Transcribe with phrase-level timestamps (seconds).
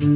[0.00, 0.14] Bonjour,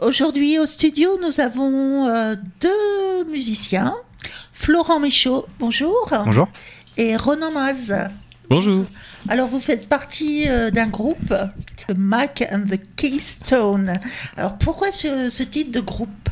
[0.00, 2.97] aujourd'hui au studio nous avons euh, deux
[3.38, 3.94] musiciens,
[4.52, 6.48] Florent Michaud, bonjour, Bonjour.
[6.96, 7.94] et Ronan Maz.
[8.50, 8.84] Bonjour.
[9.28, 11.32] Alors vous faites partie euh, d'un groupe,
[11.86, 13.92] The Mac and the Keystone.
[14.36, 16.28] Alors pourquoi ce, ce titre de groupe?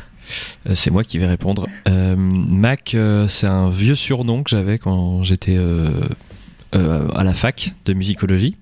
[0.67, 1.65] Euh, C'est moi qui vais répondre.
[1.87, 6.09] Euh, Mac, euh, c'est un vieux surnom que j'avais quand j'étais euh,
[6.75, 8.57] euh, à la fac de musicologie.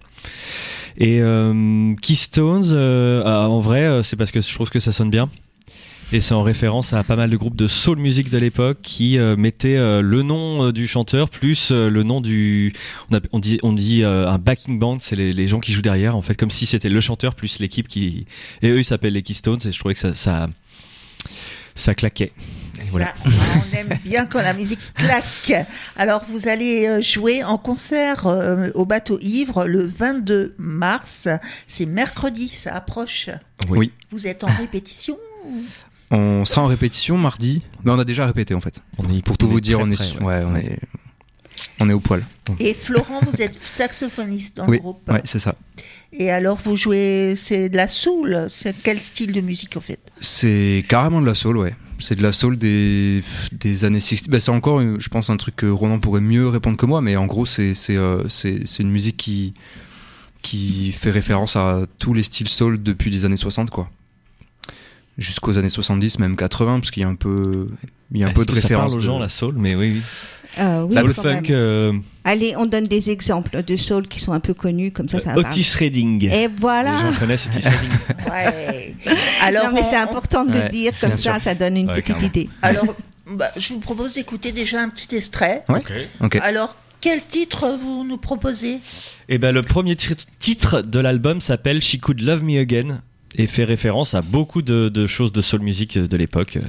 [0.99, 5.09] Et euh, Keystones, euh, ah, en vrai, c'est parce que je trouve que ça sonne
[5.09, 5.29] bien.
[6.11, 9.17] Et c'est en référence à pas mal de groupes de soul music de l'époque qui
[9.17, 12.73] euh, mettaient euh, le nom euh, du chanteur plus euh, le nom du.
[13.11, 15.73] On, a- on dit, on dit euh, un backing band, c'est les, les gens qui
[15.73, 18.25] jouent derrière, en fait, comme si c'était le chanteur plus l'équipe qui.
[18.62, 20.47] Et eux, ils s'appellent les Keystones, et je trouvais que ça, ça,
[21.73, 22.31] ça claquait.
[22.91, 23.13] Voilà.
[23.23, 23.29] Ça,
[23.73, 25.67] On aime bien quand la musique claque.
[25.97, 31.27] Alors vous allez jouer en concert euh, au bateau ivre le 22 mars.
[31.67, 33.29] C'est mercredi, ça approche.
[33.69, 33.91] Oui.
[34.12, 35.17] Vous êtes en répétition
[36.11, 38.81] On sera en répétition mardi, mais on a déjà répété en fait.
[38.98, 40.23] On est, Pour tout vous dire, on est, près, ouais.
[40.23, 40.79] ouais, on est,
[41.81, 42.25] on est au poil.
[42.59, 45.09] Et Florent, vous êtes saxophoniste dans oui, le groupe.
[45.09, 45.55] ouais, c'est ça.
[46.13, 48.47] Et alors vous jouez, c'est de la soul.
[48.51, 49.99] C'est quel style de musique en fait?
[50.21, 51.75] C'est carrément de la soul, ouais.
[51.99, 54.29] C'est de la soul des, des années 60.
[54.29, 57.01] Bah, c'est encore, euh, je pense, un truc que Ronan pourrait mieux répondre que moi,
[57.01, 59.53] mais en gros, c'est c'est euh, c'est c'est une musique qui
[60.41, 63.90] qui fait référence à tous les styles soul depuis les années 60, quoi.
[65.18, 67.69] Jusqu'aux années 70, même 80, parce qu'il y a un peu,
[68.13, 68.91] il y a un peu de que ça référence.
[68.91, 70.02] parle aux gens, de- la soul, mais oui, oui.
[70.58, 71.94] Euh, oui, soul quand funk, euh,
[72.24, 75.34] Allez, on donne des exemples de soul qui sont un peu connus, comme ça, ça
[75.34, 75.40] va.
[75.40, 76.24] Otis Redding.
[76.25, 76.97] Et Les voilà.
[76.97, 77.90] gens connaissent Otis Redding.
[78.30, 78.96] Ouais.
[79.42, 81.42] Alors, non, mais on- c'est important de Ouais, le dire, comme ça, sûr.
[81.42, 82.28] ça donne une Ouais, petite carrément.
[82.28, 82.50] idée.
[82.62, 82.96] alors
[83.30, 85.64] bah, je vous propose d'écouter déjà un petit extrait.
[85.70, 85.81] Ouais.
[86.22, 86.36] Ok.
[86.42, 88.80] Alors, quel titre vous nous proposez?
[89.30, 93.02] Et ben le premier titre de l'album s'appelle She Could Love Me Again
[93.38, 96.62] et fait référence à beaucoup de, choses de soul music de l'époque, euh,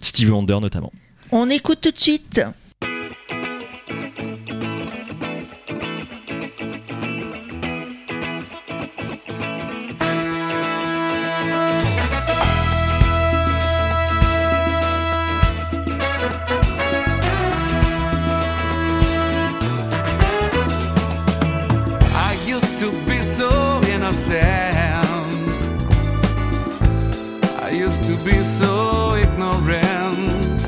[0.00, 0.92] Stevie Wonder notamment.
[1.32, 2.40] On écoute tout de suite.
[28.24, 30.60] Be so ignorant.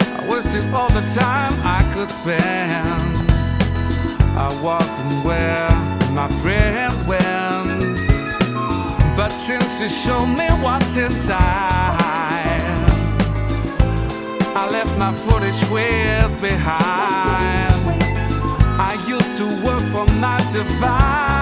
[0.00, 3.16] I wasted all the time I could spend.
[4.38, 5.68] I wasn't where
[6.12, 7.98] my friends went.
[9.16, 11.40] But since you showed me what's inside,
[14.54, 17.74] I left my foolish ways behind.
[18.80, 21.37] I used to work from nine to five.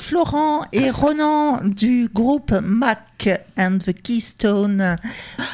[0.00, 3.28] Florent et Ronan du groupe Mac
[3.58, 4.96] and the Keystone.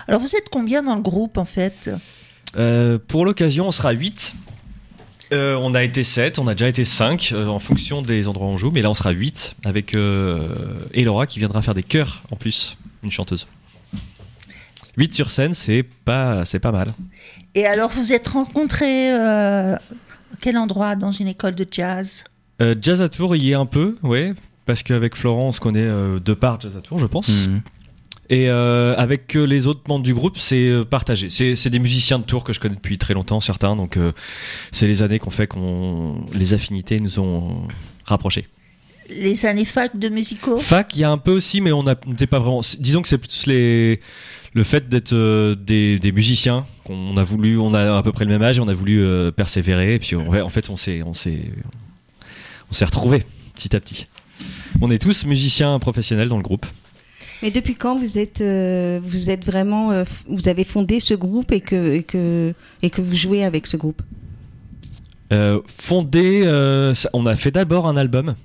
[0.09, 1.91] Alors vous êtes combien dans le groupe en fait?
[2.57, 4.35] Euh, pour l'occasion, on sera 8.
[5.33, 8.47] Euh, on a été 7, on a déjà été 5 euh, en fonction des endroits
[8.47, 12.23] où on joue, mais là on sera 8 avec Elora qui viendra faire des chœurs
[12.31, 13.47] en plus, une chanteuse.
[14.97, 16.93] 8 sur scène, c'est pas, c'est pas mal.
[17.55, 19.13] Et alors vous êtes rencontrés
[20.41, 20.97] quel endroit?
[20.97, 22.25] Dans une école de jazz?
[22.63, 24.33] Euh, Jazz à Tours, il y est un peu, ouais,
[24.65, 27.47] parce qu'avec Florent, on se connaît euh, de par Jazz à Tours, je pense.
[27.47, 27.63] Mhm.
[28.29, 31.29] Et euh, avec euh, les autres membres du groupe, c'est partagé.
[31.31, 33.77] C'est des musiciens de Tours que je connais depuis très longtemps, certains.
[33.77, 34.11] Donc euh,
[34.73, 37.69] c'est les années qu'on fait qu'on les affinités nous ont
[38.05, 38.47] rapprochés.
[39.09, 40.59] Les années fac de musicaux?
[40.59, 42.63] Fac, il y a un peu aussi, mais on n'était pas vraiment.
[42.81, 44.01] Disons que c'est plus les
[44.55, 47.57] le fait d'être euh, des, des musiciens qu'on a voulu.
[47.59, 49.95] On a à peu près le même âge, et on a voulu euh, persévérer.
[49.95, 51.39] Et puis on- en fait, on s'est on s'est
[52.71, 53.25] on s'est retrouvés
[53.55, 54.07] petit à petit.
[54.81, 56.67] On est tous musiciens professionnels dans le groupe.
[57.43, 61.53] Mais depuis quand vous êtes, euh, vous êtes vraiment, euh, vous avez fondé ce groupe
[61.53, 64.03] et que, et que, et que vous jouez avec ce groupe?
[65.33, 66.45] Euh, fondé,
[67.13, 68.37] on a fait d'abord un album.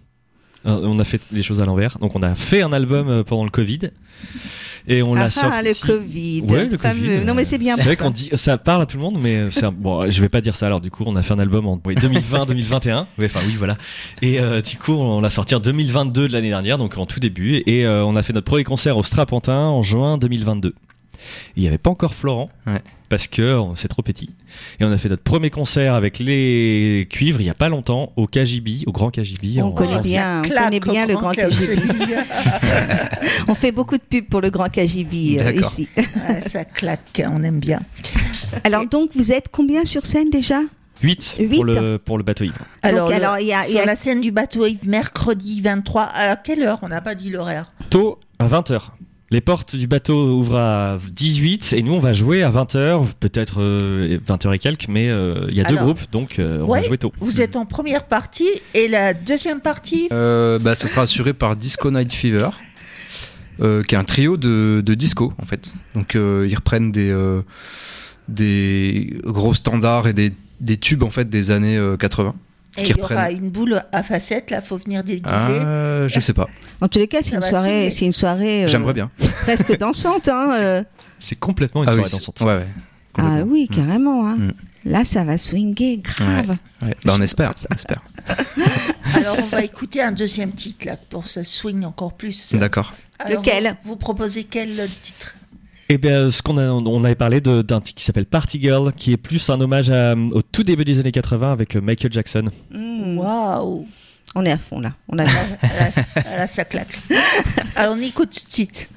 [0.66, 1.98] Euh, on a fait les choses à l'envers.
[2.00, 3.92] Donc on a fait un album euh, pendant le Covid
[4.88, 5.64] et on ah, l'a ah, sorti.
[5.64, 6.42] le Covid.
[6.50, 7.08] Ouais, le fameux.
[7.08, 7.26] Covid.
[7.26, 7.76] Non, mais c'est bien.
[7.78, 10.30] C'est vrai qu'on dit, ça parle à tout le monde, mais un- bon, je vais
[10.30, 10.68] pas dire ça.
[10.68, 13.08] Alors du coup, on a fait un album en oui, 2020, 2021.
[13.18, 13.78] Oui, enfin oui, voilà.
[14.22, 17.20] Et euh, du coup, on l'a sorti en 2022 de l'année dernière, donc en tout
[17.20, 17.64] début.
[17.66, 20.74] Et euh, on a fait notre premier concert au Strapontin en juin 2022.
[21.56, 22.82] Il y avait pas encore Florent, Ouais.
[23.10, 24.30] parce que c'est trop petit.
[24.80, 28.12] Et on a fait notre premier concert avec les cuivres il y a pas longtemps
[28.16, 29.62] au KGB, au Grand KGB.
[29.62, 31.76] On en- connaît bien, on connaît bien le grand KGB.
[31.76, 32.16] KGB.
[33.48, 35.88] On fait beaucoup de pubs pour le grand KGB euh, ici.
[36.48, 37.80] Ça claque, on aime bien.
[38.64, 40.60] Alors donc vous êtes combien sur scène déjà?
[41.04, 41.56] 8 Huit.
[41.56, 42.60] pour le, pour le bateau ivre.
[42.84, 44.88] Alors, Donc, le- alors, il y a- y sur a- la scène du bateau Yves,
[44.88, 47.72] mercredi 23, à quelle heure On n'a pas dit l'horaire?
[47.90, 48.90] Tôt à 20h.
[49.34, 53.62] Les portes du bateau ouvrent à 18 et nous on va jouer à 20h, peut-être
[53.62, 56.66] euh, 20h et quelques, mais euh, il y a deux Alors, groupes donc euh, on
[56.68, 57.14] ouais, va jouer tôt.
[57.22, 61.56] Vous êtes en première partie et la deuxième partie Euh, bah, ça sera assuré par
[61.56, 62.50] Disco Night Fever,
[63.62, 65.72] euh, qui est un trio de, de disco en fait.
[65.96, 67.42] Donc euh, ils reprennent des euh,
[68.28, 72.36] des gros standards et des, des tubes en fait des années euh, 80.
[72.78, 75.26] Et il y aura une boule à facettes, là, faut venir déguiser.
[75.28, 76.48] Ah, je sais pas.
[76.80, 79.12] En tous les cas, c'est Ça une soirée, c'est une soirée euh, J'aimerais bien.
[79.44, 80.28] presque dansante.
[80.30, 80.84] Hein, euh.
[81.20, 82.42] C'est complètement une Ah oui, soirée c'est- dansante.
[82.42, 82.68] ouais, ouais.
[83.18, 84.26] Ah oui, carrément.
[84.28, 84.38] Hein.
[84.38, 84.52] Mm.
[84.86, 86.58] Là, ça va swinguer grave.
[86.82, 86.96] Ouais.
[87.06, 88.02] Bah, on espère, on espère.
[89.16, 92.54] Alors, on va écouter un deuxième titre, là, pour se swing encore plus.
[92.56, 92.94] D'accord.
[93.30, 93.76] Lequel?
[93.84, 94.72] vous, vous proposez quel
[95.04, 95.36] titre?
[95.92, 98.94] Et bien ce qu'on a, on avait parlé de- d'un titre qui s'appelle Party Girl,
[98.94, 102.14] qui est plus un hommage à- au tout début des années 80 avec euh, Michael
[102.14, 102.46] Jackson.
[102.72, 103.18] Mm.
[103.18, 103.86] Waouh
[104.34, 104.94] On est à fond là.
[105.10, 105.26] On a...
[105.26, 105.32] là,
[105.62, 106.98] là, là, ça claque.
[107.76, 108.90] Alors, on écoute tout de suite.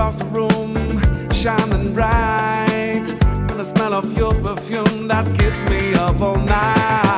[0.00, 3.02] Across the room, shining bright.
[3.50, 7.09] And the smell of your perfume that keeps me up all night.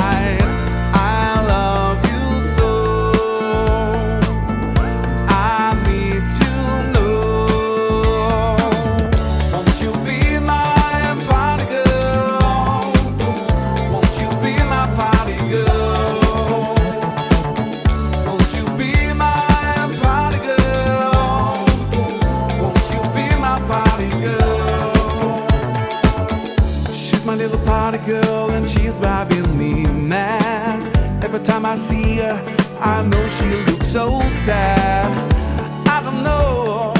[32.20, 35.32] I know she looks so sad.
[35.88, 36.92] I don't know,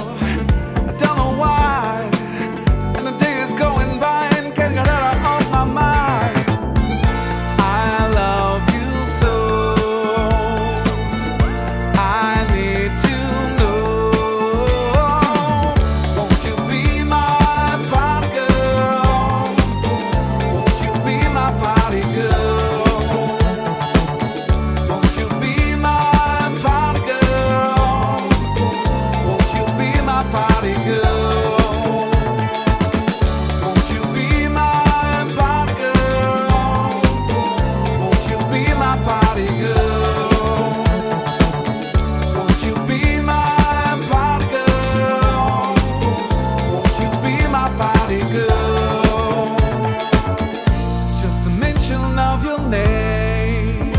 [51.82, 53.94] mention of your name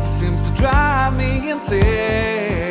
[0.00, 2.61] seems to drive me insane.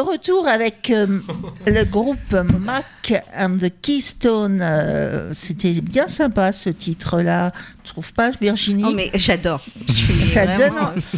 [0.00, 1.20] Retour avec euh,
[1.66, 4.60] le groupe Mac and the Keystone.
[4.62, 7.52] euh, C'était bien sympa ce titre-là.
[7.84, 9.64] Tu trouves pas, Virginie Oh, mais j'adore.
[10.30, 10.72] Ça donne,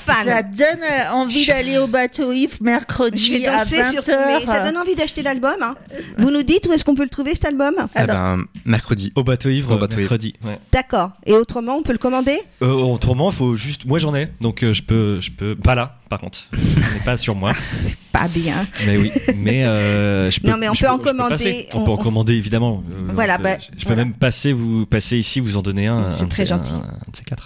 [0.06, 3.90] ça donne euh, envie d'aller au bateau Yves mercredi Je vais à danser 20h.
[3.92, 5.54] surtout, mais ça donne envie d'acheter l'album.
[5.60, 5.74] hein.
[6.18, 7.74] Vous nous dites où est-ce qu'on peut le trouver cet album?
[7.94, 9.12] Eh Alors- ben, mercredi.
[9.14, 10.34] Au bateau ivre, Au bateau mercredi.
[10.44, 10.58] Ouais.
[10.72, 11.10] D'accord.
[11.26, 12.38] Et autrement, on peut le commander?
[12.62, 13.84] Euh, autrement, il faut juste.
[13.84, 15.54] Moi, j'en ai, donc euh, je peux, je peux.
[15.56, 16.38] Pas là, par contre.
[16.52, 17.52] N'est pas sur moi.
[18.12, 18.66] Pas bien.
[18.86, 19.10] Mais oui.
[19.36, 20.48] Mais euh, je peux.
[20.50, 21.66] Non, mais on peut en commander.
[21.72, 22.82] On, on- peut en on- commander évidemment.
[23.14, 24.04] Voilà, je, bah, je peux voilà.
[24.04, 26.12] même passer, vous passer ici, vous en donner un.
[26.12, 26.72] C'est très gentil.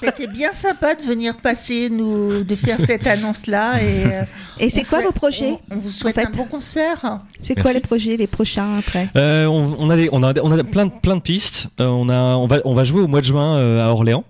[0.03, 1.56] C'était bien sympa de venir passer,
[1.91, 3.83] nous, de faire cette annonce-là.
[3.83, 4.23] Et, euh,
[4.59, 7.21] Et c'est quoi souhaite- vos projets on, on vous souhaite en fait un bon concert.
[7.41, 10.51] C'est quoi les projets, les prochains après Euh, on, on a des, on a, on
[10.53, 11.69] a plein de, plein de pistes.
[11.81, 14.25] Euh, on a, on va, on va jouer au mois de juin euh, à Orléans.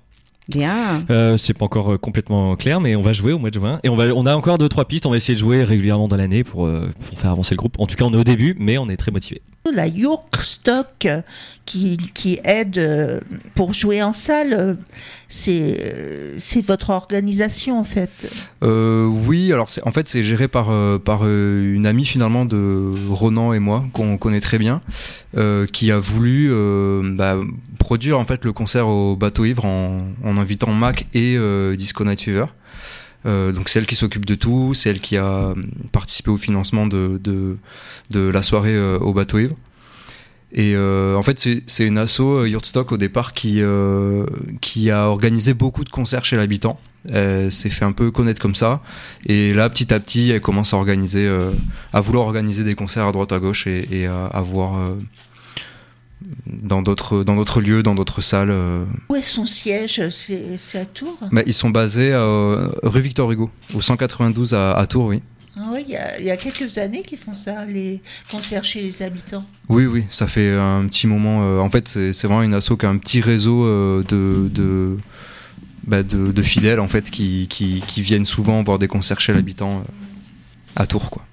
[0.48, 1.04] Bien.
[1.10, 3.80] Euh, c'est pas encore euh, complètement clair, mais on va jouer au mois de juin.
[3.82, 5.04] Et on va, on a encore deux trois pistes.
[5.04, 7.74] On va essayer de jouer régulièrement dans l'année pour, euh, pour faire avancer le groupe.
[7.80, 9.42] En tout cas, on est au début, mais on est très motivé.
[9.70, 11.22] La York Stock euh,
[11.66, 13.20] qui, qui aide euh,
[13.54, 14.78] pour jouer en salle,
[15.28, 18.10] c'est euh, votre organisation en fait.
[18.62, 23.84] Euh, oui, alors en fait c'est géré par une amie finalement de Ronan et moi
[23.92, 24.80] qu'on connaît très bien,
[25.72, 26.50] qui a voulu
[27.16, 27.36] bah,
[27.78, 31.36] produire en fait le concert au bateau ivre en, en invitant Mac et
[31.76, 32.46] Disco Night Fever.
[33.26, 35.54] Euh, donc c'est elle qui s'occupe de tout, c'est elle qui a euh,
[35.92, 37.58] participé au financement de
[38.14, 39.56] la soirée euh, au bateau ivre.
[40.52, 46.24] Et en fait, c'est- une asso Yurtstock au départ qui a organisé beaucoup de concerts
[46.24, 46.78] chez l'habitant.
[47.08, 48.80] Elle s'est fait un peu connaître comme ça.
[49.26, 51.28] Et là, petit à petit, elle commence à organiser,
[51.92, 54.94] à vouloir organiser des concerts à droite à gauche et, et à, à voir euh,
[56.46, 58.50] dans d'autres dans d'autres lieux, dans d'autres salles.
[58.50, 58.84] euh.
[59.10, 60.00] Où est son siège?
[60.10, 61.18] C'est à Tours?
[61.30, 65.22] Mais ils sont basés euh, rue Victor Hugo, au 192 à, à Tours, oui.
[65.58, 68.62] Ah oui, il y, a, il y a quelques années qu'ils font ça, les concerts
[68.64, 69.44] chez les habitants.
[69.70, 71.40] Oui, oui, ça fait un petit moment.
[71.44, 73.64] euh, en fait, c'est vraiment une asso qui a un petit réseau
[74.02, 74.98] de, de,
[75.86, 79.32] bah, de, de fidèles en fait qui, qui, qui viennent souvent voir des concerts chez
[79.32, 79.82] l'habitant
[80.74, 81.24] à Tours, quoi.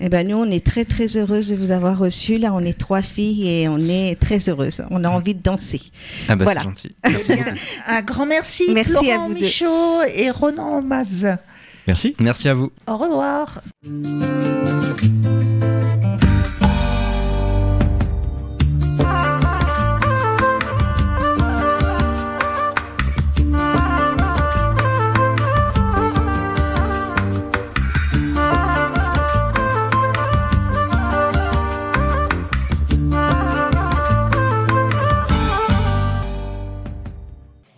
[0.00, 2.38] Eh ben nous, on est très très heureuses de vous avoir reçus.
[2.38, 4.82] Là, on est trois filles et on est très heureuses.
[4.90, 5.80] On a envie de danser.
[6.28, 6.60] Ah bah Voilà.
[6.62, 6.96] c'est gentil.
[7.06, 7.54] Eh bien,
[7.86, 9.40] un grand merci, Merci Florent à vous deux.
[9.44, 11.26] Michaud et Ronan Maz.
[11.86, 12.14] Merci.
[12.20, 12.70] Merci à vous.
[12.86, 13.60] Au revoir.